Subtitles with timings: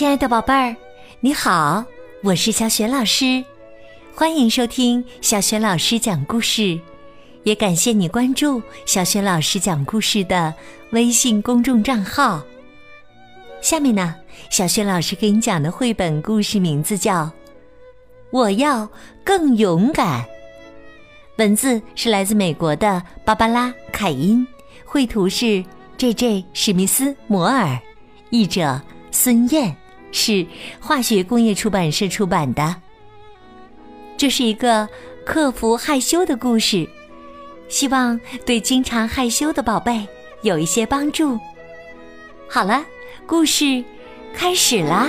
[0.00, 0.74] 亲爱的宝贝儿，
[1.20, 1.84] 你好，
[2.22, 3.44] 我是小雪老师，
[4.14, 6.80] 欢迎收听小雪老师讲故事，
[7.42, 10.54] 也感谢你关注小雪老师讲故事的
[10.92, 12.42] 微信公众账号。
[13.60, 14.16] 下面呢，
[14.48, 17.24] 小雪老师给你讲的绘本故事名字叫
[18.30, 18.88] 《我要
[19.22, 20.22] 更勇敢》，
[21.36, 24.46] 文字是来自美国的芭芭拉·凯因，
[24.82, 25.62] 绘图是
[25.98, 26.46] J.J.
[26.54, 27.78] 史密斯·摩尔，
[28.30, 28.80] 译者
[29.10, 29.76] 孙燕。
[30.12, 30.46] 是
[30.80, 32.76] 化学工业出版社出版的。
[34.16, 34.88] 这是一个
[35.24, 36.88] 克服害羞的故事，
[37.68, 40.06] 希望对经常害羞的宝贝
[40.42, 41.38] 有一些帮助。
[42.48, 42.84] 好了，
[43.26, 43.84] 故事
[44.34, 45.08] 开始啦！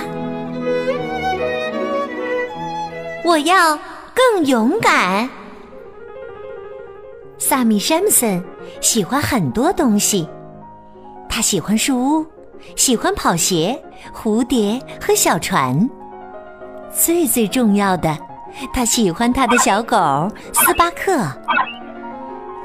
[3.24, 3.78] 我要
[4.14, 5.28] 更勇敢。
[7.38, 8.42] 萨米·山姆森
[8.80, 10.28] 喜欢很多东西，
[11.28, 12.26] 他喜欢树屋。
[12.76, 13.82] 喜欢跑鞋、
[14.14, 15.88] 蝴蝶和小船。
[16.90, 18.16] 最最重要的，
[18.72, 21.26] 他喜欢他的小狗斯巴克。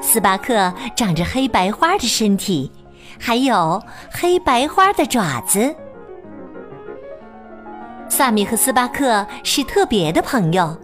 [0.00, 2.70] 斯巴克长着黑白花的身体，
[3.18, 5.74] 还有黑白花的爪子。
[8.08, 10.76] 萨米和斯巴克是特别的朋友，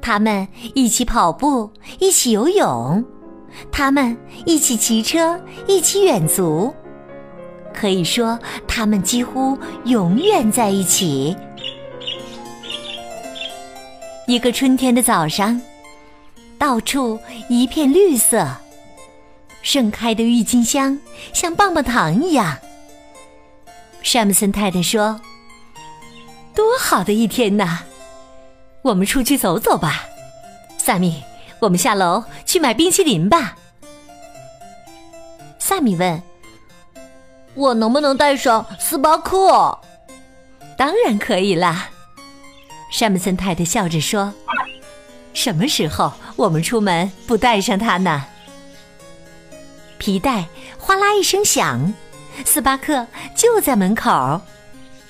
[0.00, 3.04] 他们一起跑步，一起游泳，
[3.72, 6.74] 他们一起骑车，一起远足。
[7.76, 11.36] 可以说，他们几乎永远在一起。
[14.26, 15.60] 一个春天的早上，
[16.58, 18.48] 到处一片绿色，
[19.62, 20.98] 盛开的郁金香
[21.34, 22.56] 像棒棒糖一样。
[24.02, 25.20] 山姆森太太说
[26.56, 27.80] ：“多好的一天呐！
[28.82, 30.06] 我们出去走走吧，
[30.78, 31.22] 萨米，
[31.58, 33.56] 我们下楼去买冰淇淋吧。”
[35.60, 36.22] 萨米问。
[37.56, 39.80] 我能不能带上斯巴克？
[40.76, 41.88] 当然可以啦，
[42.92, 44.32] 山姆森太太笑着说
[45.32, 48.26] ：“什么时候我们出门不带上它呢？”
[49.96, 50.44] 皮带
[50.78, 51.94] 哗啦一声响，
[52.44, 54.42] 斯巴克就在门口。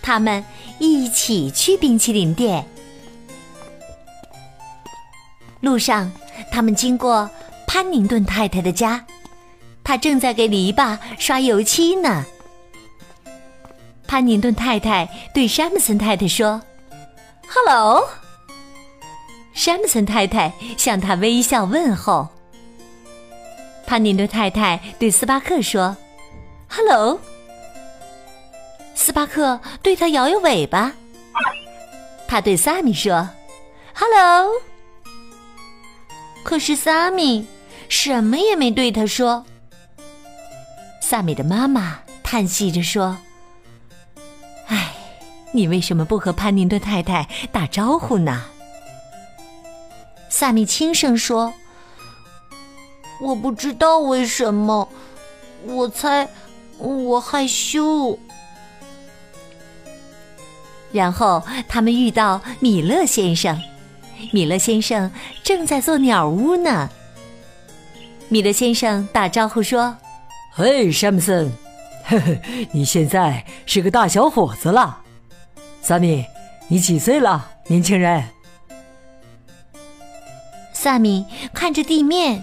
[0.01, 0.45] 他们
[0.79, 2.65] 一起去冰淇淋店。
[5.61, 6.13] 路上，
[6.53, 7.29] 他们经过
[7.67, 9.05] 潘宁顿太太的家，
[9.83, 12.25] 她正在给篱笆刷油漆呢。
[14.07, 16.61] 潘宁顿太太对山姆森太太说
[17.49, 18.09] ：“Hello。”
[19.53, 22.29] 山姆森太太向他微笑问候。
[23.87, 25.97] 潘宁顿太太对斯巴克说
[26.69, 27.21] ：“Hello。”
[28.95, 30.93] 斯巴克对他摇摇尾巴。
[32.29, 33.29] 他对萨米说
[33.95, 34.51] ：“Hello。”
[36.45, 37.45] 可是萨米
[37.89, 39.45] 什么也没对他说。
[41.01, 43.17] 萨米的妈妈叹息着说。
[45.57, 48.43] 你为什么不和潘宁顿太太打招呼呢？
[50.29, 51.55] 萨米轻声说
[53.23, 54.87] ：“我不知道为什么，
[55.65, 56.29] 我猜
[56.77, 58.19] 我害羞。”
[60.93, 63.59] 然后他们遇到米勒先生，
[64.33, 65.11] 米勒先生
[65.43, 66.91] 正在做鸟屋呢。
[68.29, 69.97] 米勒先生打招呼说
[70.53, 71.51] ：“嘿，山姆森，
[72.05, 75.05] 嘿嘿，你现在是个大小伙子了。”
[75.87, 76.27] 萨米，
[76.67, 78.25] 你几岁了，年轻人？
[80.73, 81.25] 萨米
[81.55, 82.43] 看着地面，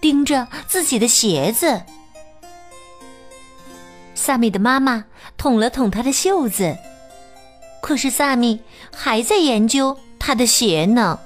[0.00, 1.82] 盯着自己的鞋子。
[4.16, 5.04] 萨米的妈妈
[5.36, 6.76] 捅了捅他的袖子，
[7.80, 8.60] 可是萨米
[8.92, 11.20] 还在研究他的鞋呢。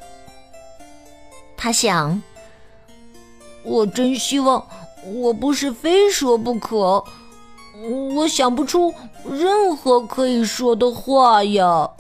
[1.57, 2.23] 他想：
[3.63, 4.69] 我真希望
[5.03, 7.03] 我不是非说不可。
[8.15, 8.93] 我想不出
[9.31, 11.91] 任何可以说的话呀。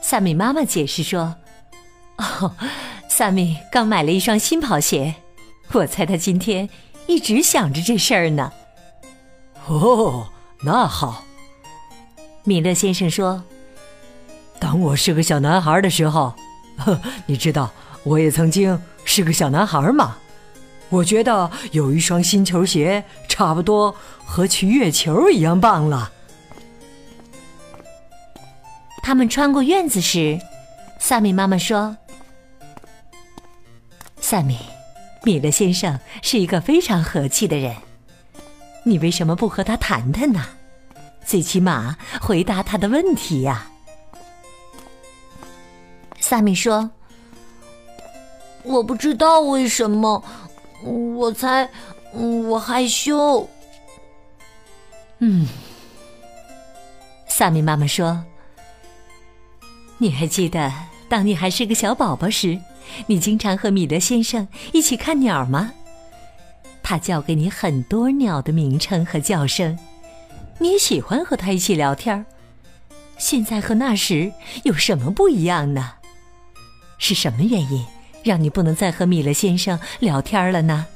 [0.00, 1.34] 萨米妈妈解释说
[2.16, 2.52] ：“哦，
[3.08, 5.14] 萨米刚买了一双新跑鞋，
[5.72, 6.68] 我猜他今天
[7.06, 8.52] 一直想着这事儿呢。”
[9.68, 10.28] 哦，
[10.62, 11.24] 那好。
[12.44, 13.42] 米勒先生说
[14.58, 16.34] ：“当我是个小男孩的时候，
[16.78, 17.70] 呵，你知道
[18.04, 20.16] 我也曾经是个小男孩嘛。
[20.90, 23.94] 我觉得有一双新球鞋，差不多。”
[24.30, 26.12] 和去月球一样棒了。
[29.02, 30.38] 他们穿过院子时，
[30.98, 31.96] 萨米妈妈说
[34.20, 34.58] ：“萨米，
[35.22, 37.74] 米勒先生是一个非常和气的人，
[38.82, 40.44] 你为什么不和他谈谈呢？
[41.24, 43.70] 最起码回答他的问题呀。”
[46.20, 46.90] 萨米说
[48.62, 50.22] ：“我不知道为什么，
[50.82, 51.68] 我猜，
[52.12, 53.48] 我害羞。”
[55.20, 55.46] 嗯
[57.26, 58.24] 萨米妈妈说
[59.98, 60.72] ：“你还记得
[61.08, 62.60] 当你还是个小宝宝时，
[63.06, 65.72] 你经常和米德先生一起看鸟吗？
[66.82, 69.78] 他教给你很多鸟的名称和叫声，
[70.58, 72.24] 你喜欢和他一起聊天。
[73.18, 74.32] 现在和那时
[74.62, 75.94] 有什么不一样呢？
[76.98, 77.84] 是什么原因
[78.28, 80.86] 让你不能再和米勒先生聊天了呢？”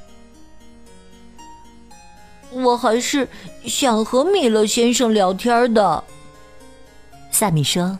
[2.51, 3.27] 我还是
[3.65, 6.03] 想和米勒先生聊天的，
[7.31, 7.97] 萨米说。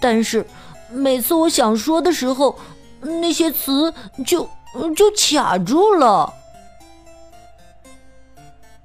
[0.00, 0.46] 但是
[0.90, 2.58] 每次我想说的时候，
[3.02, 3.92] 那些词
[4.24, 4.48] 就
[4.96, 6.32] 就卡住了。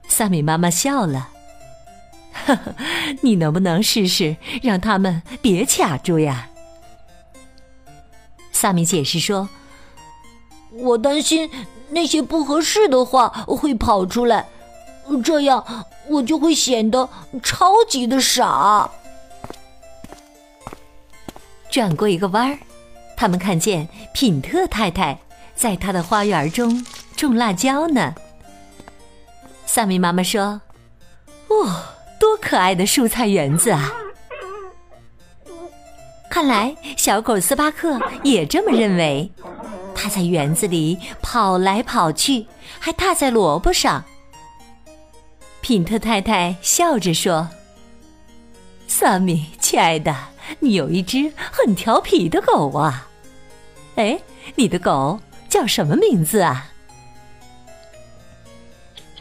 [0.10, 1.30] 萨米妈妈笑了，
[2.46, 2.76] 呵呵，
[3.22, 6.50] 你能不能试试让他们别卡住呀？
[8.54, 9.50] 萨米解释说
[10.72, 11.52] ：“我担心。”
[11.90, 14.48] 那些不合适的话会跑出来，
[15.24, 17.08] 这样我就会显得
[17.44, 18.90] 超级的傻。
[21.70, 22.58] 转过一个弯儿，
[23.16, 25.20] 他们看见品特太太
[25.54, 26.84] 在她的花园中
[27.16, 28.16] 种辣椒呢。
[29.68, 30.62] 萨米妈妈说
[31.50, 31.84] ：“哦，
[32.20, 33.94] 多可爱的蔬菜园子啊！”
[36.34, 39.32] 看来小狗斯巴克也这么认为。
[39.94, 42.48] 他在园子里跑来跑去，
[42.80, 44.04] 还踏在萝卜上。
[45.62, 47.48] 品特太太笑着说
[48.90, 50.16] ：“萨米，亲爱的，
[50.60, 53.08] 你有一只很调皮的狗啊！
[53.94, 54.20] 哎，
[54.56, 56.72] 你的狗叫什么名字啊？”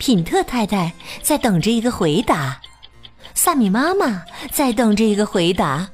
[0.00, 2.62] 品特太太在等着一个回答，
[3.34, 5.90] 萨米妈妈在等着一个回答，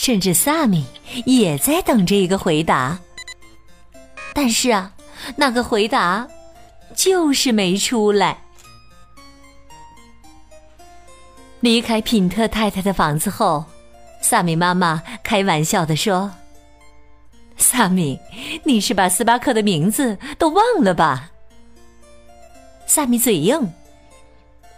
[0.00, 0.86] 甚至萨米
[1.26, 2.96] 也在等着一个回答。
[4.32, 4.92] 但是啊，
[5.34, 6.24] 那个回答
[6.94, 8.38] 就是没出来。
[11.58, 13.64] 离开品特太太的房子后，
[14.22, 16.30] 萨米妈妈开玩笑的说
[17.58, 18.16] ：“萨米，
[18.62, 21.28] 你是把斯巴克的名字都忘了吧？”
[22.86, 23.72] 萨米嘴硬：“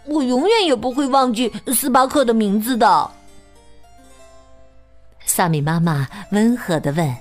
[0.07, 3.11] 我永远也不会忘记斯巴克的名字的。”
[5.25, 7.15] 萨米妈妈温和的问：“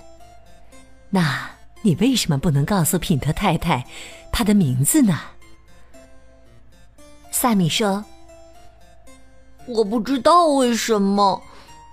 [1.10, 1.50] 那？”
[1.82, 3.82] 你为什么不能告诉品特太太
[4.30, 5.18] 她的名字呢？
[7.30, 8.04] 萨米说
[9.64, 11.42] ：“我不知道为什么，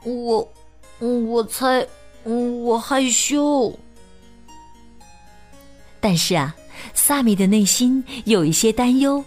[0.04, 0.52] 我，
[1.00, 1.88] 我猜，
[2.26, 3.74] 我害羞。”
[6.02, 6.54] 但是啊，
[6.94, 9.24] 萨米的内心有一些担忧。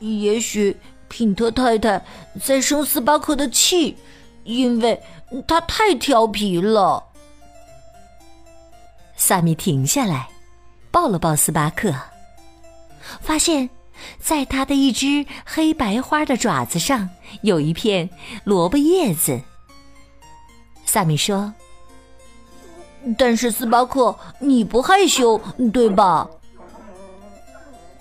[0.00, 0.76] 也许
[1.08, 2.04] 品特太太
[2.44, 3.96] 在生斯巴克的气，
[4.44, 5.00] 因为
[5.46, 7.02] 他太调皮了。
[9.16, 10.28] 萨米停下来，
[10.90, 11.94] 抱了抱斯巴克，
[13.20, 13.70] 发现，
[14.18, 17.08] 在他的一只黑白花的爪子上
[17.42, 18.08] 有一片
[18.44, 19.40] 萝卜叶子。
[20.84, 21.54] 萨米说
[23.16, 25.40] ：“但是斯巴克，你不害羞，
[25.72, 26.28] 对吧？”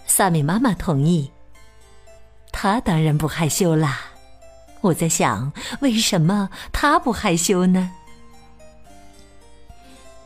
[0.08, 1.32] 萨米妈妈同意。
[2.52, 4.11] 他当然不害羞啦。
[4.82, 7.92] 我在想，为什么他不害羞呢？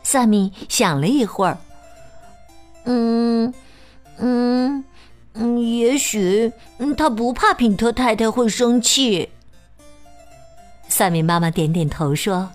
[0.01, 1.57] 萨米想了一会儿，
[2.85, 3.53] 嗯，
[4.17, 4.83] 嗯，
[5.33, 6.51] 嗯，也许
[6.95, 9.29] 他不怕品特太太会生气。
[10.87, 12.51] 萨米妈妈点点头说：“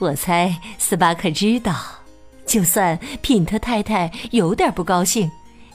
[0.00, 1.74] 我猜斯巴克知道，
[2.44, 5.30] 就算品特太太有点不高兴，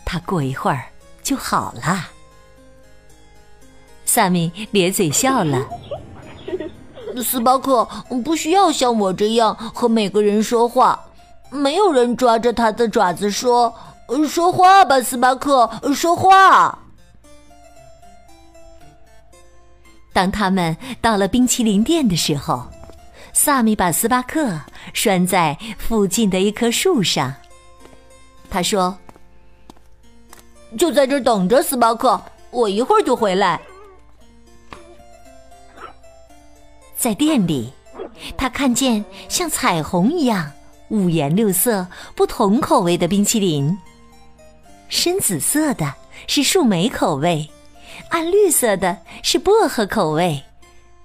[0.06, 0.84] 他过一会儿
[1.24, 2.10] 就好了。”
[4.18, 5.64] 萨米咧嘴笑了。
[7.24, 7.88] 斯巴克
[8.26, 11.00] 不需要像我这样和每个人说话，
[11.52, 13.72] 没有人抓着他的爪子说
[14.28, 16.80] ：“说话吧，斯巴克，说话。”
[20.12, 22.66] 当他们到了冰淇淋店的时候，
[23.34, 24.60] 萨米把斯巴克
[24.94, 27.32] 拴在附近的一棵树上。
[28.50, 28.98] 他说
[30.76, 32.20] ：“就在这等着，斯巴克，
[32.50, 33.62] 我一会儿就回来。”
[36.98, 37.72] 在店里，
[38.36, 40.52] 他看见像彩虹一样
[40.90, 41.86] 五颜六色、
[42.16, 43.78] 不同口味的冰淇淋。
[44.90, 45.94] 深紫色的
[46.26, 47.48] 是树莓口味，
[48.10, 50.42] 暗绿色的是薄荷口味，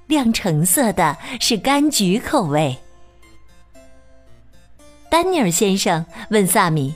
[0.07, 2.77] 亮橙色的是柑橘口味。
[5.11, 6.95] 丹尼尔先生问萨米：“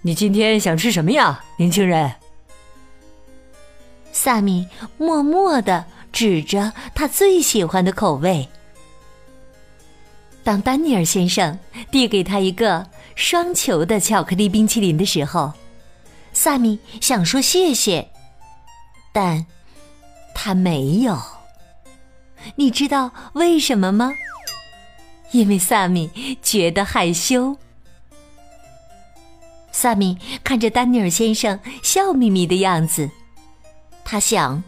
[0.00, 2.10] 你今天想吃什么呀，年轻人？”
[4.10, 5.84] 萨米默默的。
[6.14, 8.48] 指着他最喜欢的口味。
[10.44, 11.58] 当丹尼尔先生
[11.90, 15.52] 递给他一个双球的巧克力冰淇淋的时候，
[16.32, 18.08] 萨米想说谢谢，
[19.12, 19.44] 但
[20.34, 21.20] 他没有。
[22.54, 24.12] 你知道为什么吗？
[25.32, 27.56] 因为萨米觉得害羞。
[29.72, 33.10] 萨米看着丹尼尔先生笑眯眯的样子，
[34.04, 34.62] 他想：“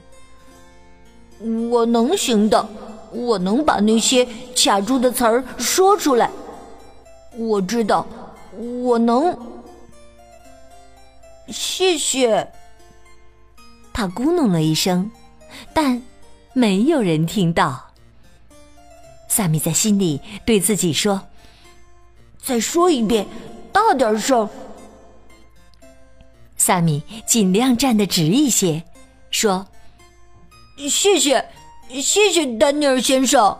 [1.70, 2.68] 我能行的，
[3.12, 6.30] 我能把那些卡住的词儿说出来。
[7.36, 8.06] 我知道，
[8.82, 9.36] 我能。”
[11.48, 12.50] 谢谢。
[13.92, 15.10] 他咕哝了一声，
[15.72, 16.02] 但
[16.52, 17.90] 没有人听到。
[19.28, 21.20] 萨米在心里对自己说
[22.42, 23.26] ：“再说一遍，
[23.72, 24.48] 大点声。”
[26.56, 28.82] 萨米尽量站得直一些，
[29.30, 29.66] 说
[30.76, 31.48] ：“谢谢，
[31.88, 33.58] 谢谢，丹尼尔先生。”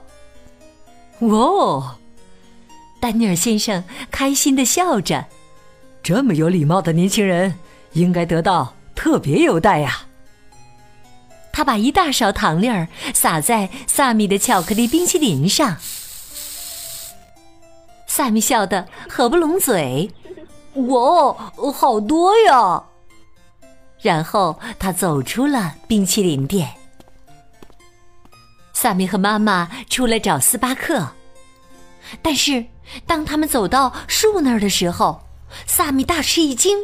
[1.20, 1.96] 哦，
[3.00, 5.24] 丹尼尔先生开心的笑着。
[6.02, 7.58] 这么有礼貌的年轻人，
[7.92, 10.02] 应该得到特别优待呀。
[11.52, 15.78] 他把一大勺糖粒儿撒在萨米的巧克力冰淇淋上，
[18.06, 20.12] 萨米笑得合不拢嘴。
[20.74, 21.32] 哇，
[21.72, 22.84] 好多呀！
[24.02, 26.68] 然后他走出了冰淇淋店。
[28.78, 31.08] 萨米和妈妈出来找斯巴克，
[32.20, 32.66] 但是
[33.06, 35.26] 当他们走到树那儿的时候，
[35.66, 36.76] 萨米大吃一惊，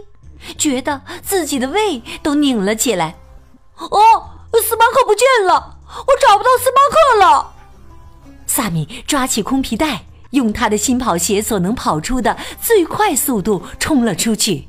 [0.57, 3.15] 觉得自己的胃都拧了起来。
[3.77, 3.91] 哦，
[4.63, 5.77] 斯巴克不见了！
[5.87, 7.53] 我找不到斯巴克了。
[8.47, 10.05] 萨米抓起空皮带。
[10.31, 14.67] 用他的新跑鞋所能跑出的最快速度冲了出去。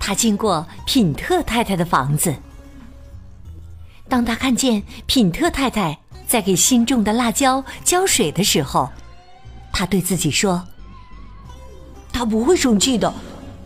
[0.00, 2.34] 他经过品特太太的房子。
[4.08, 8.88] 当他看见品特太太在给新种的辣椒浇水的时候，
[9.72, 10.62] 他对自己说
[12.12, 13.12] ：“他不会生气的，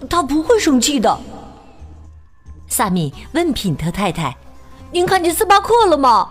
[0.08, 1.18] 他不会生气的。”
[2.68, 4.36] 萨米问品特太太
[4.92, 6.30] ：“您看见斯巴克了吗？”“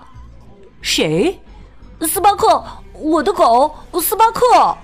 [0.82, 1.40] 谁
[2.08, 2.64] ？”“斯巴克。”
[3.00, 3.72] 我的狗
[4.02, 4.76] 斯巴克，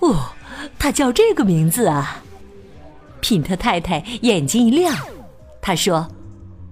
[0.00, 0.32] 哦，
[0.76, 2.20] 它叫这个名字啊！
[3.20, 4.92] 品特太太眼睛一亮，
[5.60, 6.04] 她说：“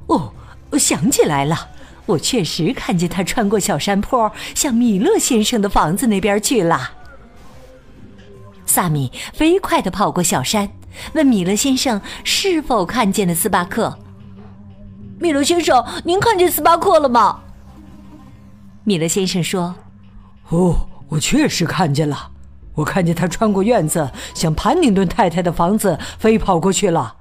[0.08, 0.34] 哦，
[0.70, 1.68] 我想起来了，
[2.06, 6.92] 我确实看见他穿过小山坡，向米勒先生的房子那边去了。”
[8.66, 10.70] 萨米飞快地跑过小山，
[11.14, 13.98] 问米勒先生是否看见了斯巴克。
[15.18, 17.40] 米勒先生，您看见斯巴克了吗？
[18.84, 19.74] 米勒先生说。
[20.50, 22.30] 哦，我确实看见了，
[22.74, 27.16] 我看见他穿过院子，向潘宁顿太太的房子飞跑过去了。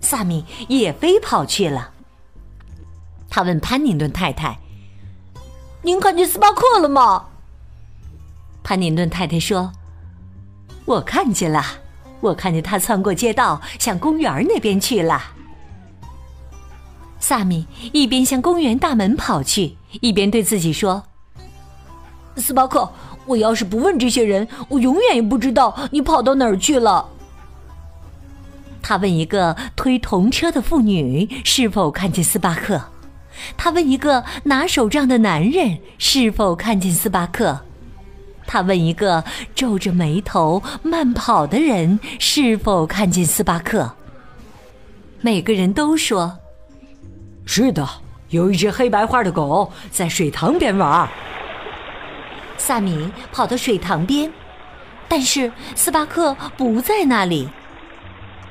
[0.00, 1.92] 萨米也飞跑去了。
[3.30, 4.58] 他问潘宁顿太太
[5.82, 7.26] ：“您看见斯巴克了吗？”
[8.62, 9.72] 潘宁顿太太说
[10.84, 11.64] ：“我看见了，
[12.20, 15.22] 我看见他穿过街道，向公园那边去了。”
[17.20, 21.04] 萨米一边向公园大门跑去，一边对自己说。
[22.36, 22.90] 斯巴克，
[23.26, 27.08] 我要是不问这些人，我永远也不知道你跑到哪儿去了。
[28.82, 32.82] 他问一个推童车的妇女是否看见斯巴克，
[33.56, 37.60] 他问一个拿手杖的男人是否看见斯巴克，
[38.46, 43.92] 他问一个皱着眉头慢跑的人是否看见斯巴克。
[45.20, 46.38] 每个人都说
[47.44, 47.86] ：“是的，
[48.30, 51.08] 有一只黑白花的狗在水塘边玩。”
[52.56, 54.30] 萨米跑到水塘边，
[55.08, 57.48] 但是斯巴克不在那里。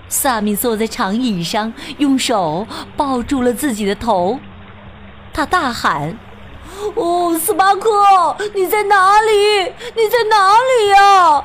[0.08, 2.68] 萨米坐在长椅上，用手
[2.98, 4.40] 抱住了自己的头，
[5.34, 6.18] 他大喊
[6.96, 7.90] ：“哦，斯巴克，
[8.54, 9.64] 你在哪里？
[9.96, 11.44] 你在哪里呀？”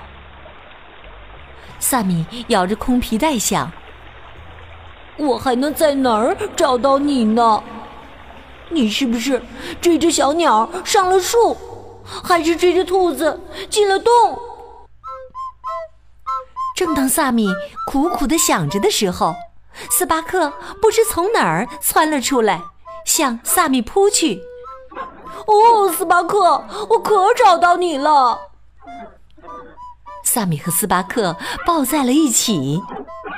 [1.78, 3.70] 萨米咬着空皮带想
[5.16, 7.62] ：“我还能在哪儿找到你呢？
[8.70, 9.42] 你是不是
[9.80, 11.56] 追着小鸟上了树？”
[12.22, 14.38] 还是追着兔子进了洞。
[16.76, 17.48] 正当萨米
[17.86, 19.34] 苦苦的想着的时候，
[19.90, 22.60] 斯巴克不知从哪儿窜了出来，
[23.04, 24.42] 向萨米扑去。
[25.46, 28.38] 哦，斯巴克，我可找到你了！
[30.22, 32.80] 萨米和斯巴克抱在了一起，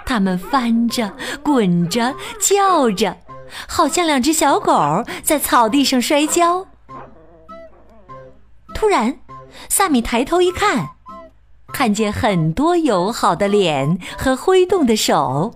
[0.05, 3.17] 他们翻着、滚着、叫着，
[3.69, 6.67] 好像两只小狗在草地上摔跤。
[8.75, 9.19] 突然，
[9.69, 10.91] 萨米抬头一看，
[11.73, 15.55] 看见很多友好的脸和挥动的手。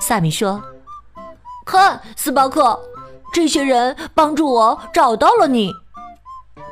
[0.00, 0.62] 萨米说
[1.64, 2.78] ：“看，斯巴克，
[3.32, 5.72] 这些人帮助我找到了你。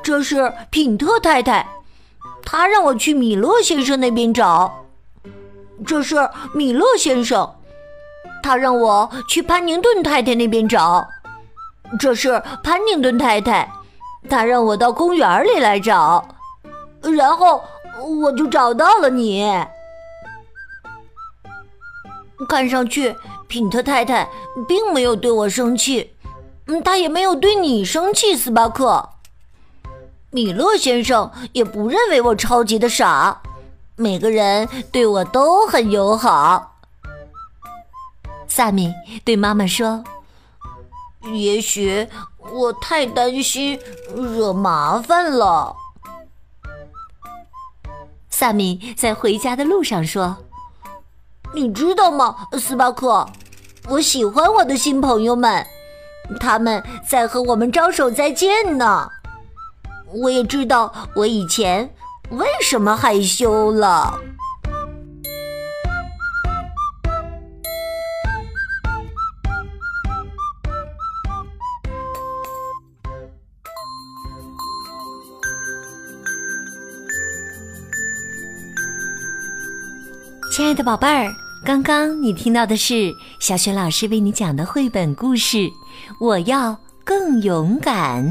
[0.02, 1.66] 这是品特太太，
[2.44, 4.84] 她让我去米勒先生那边找。
[5.86, 7.56] 这是米勒先生，
[8.42, 11.04] 他让我去潘宁顿太太那边找。
[11.98, 13.68] 这是潘宁顿太太，
[14.28, 16.24] 她让我到公园里来找，
[17.16, 17.64] 然后
[18.20, 19.44] 我就找到了你。
[22.48, 23.14] 看上去，
[23.52, 24.26] 品特太太
[24.66, 26.14] 并没有对我生气，
[26.68, 29.10] 嗯，她也没有对你生气，斯巴克。
[30.30, 33.42] 米勒先生也不认为我超级的傻，
[33.94, 36.78] 每个人对我都很友好。
[38.48, 38.90] 萨米
[39.22, 40.02] 对妈妈说
[41.34, 42.08] ：“也许
[42.54, 43.78] 我太担心
[44.16, 45.76] 惹麻烦了。”
[48.32, 50.38] 萨米在回家的路上说
[51.52, 53.28] ：“你知道吗，斯巴克？
[53.88, 55.66] 我喜欢我的新朋友们，
[56.40, 59.08] 他们在和我们招手再见呢。”
[60.14, 61.94] 我也知道我以前
[62.30, 64.18] 为什么害羞了。
[80.54, 81.34] 亲爱的宝贝儿，
[81.64, 85.58] 刚刚你听到的是小雪老师为你讲的绘本故事
[86.18, 88.24] 《我要更勇敢》。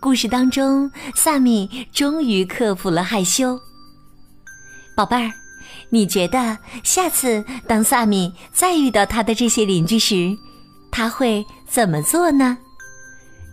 [0.00, 3.60] 故事当中，萨米终于克服了害羞。
[4.96, 5.30] 宝贝儿，
[5.90, 10.34] 你觉得下次当萨米再遇到他的这些邻居时，
[10.90, 12.56] 他会怎么做呢？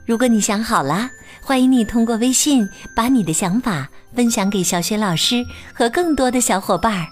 [0.07, 1.09] 如果你想好了，
[1.41, 5.43] 欢迎你通过微信把你的想法分享给小雪老师
[5.73, 7.05] 和更多的小伙伴儿。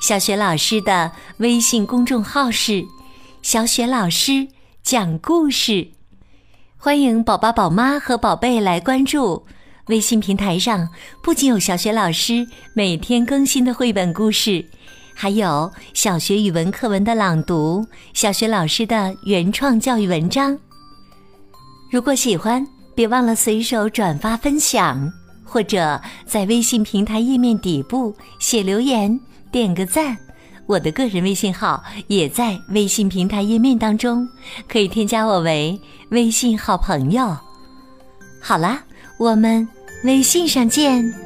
[0.00, 2.84] 小雪老师的微信公众号是
[3.42, 4.46] “小雪老师
[4.82, 5.88] 讲故事”。
[6.76, 9.44] 欢迎宝宝、宝妈和宝贝来关注
[9.86, 10.88] 微信平台上，
[11.22, 14.64] 不仅有小学老师每天更新的绘本故事，
[15.14, 20.56] 还有小学语文课文的朗读、小学老师的原创教育文章。
[21.90, 25.10] 如果喜欢，别忘了随手转发分享，
[25.42, 29.18] 或者在微信平台页面底部写留言、
[29.50, 30.16] 点个赞。
[30.66, 34.28] 我的个人微信号也在微信平台页面当中，
[34.68, 35.80] 可以添加我为
[36.10, 37.36] 微信好朋友。
[38.40, 38.82] 好啦，
[39.18, 39.68] 我们
[40.02, 41.25] 微信上见。